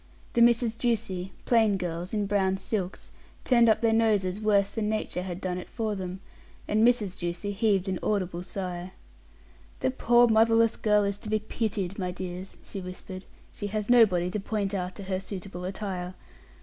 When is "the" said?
0.33-0.41, 9.81-9.91